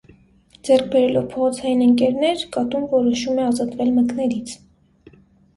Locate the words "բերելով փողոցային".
0.93-1.83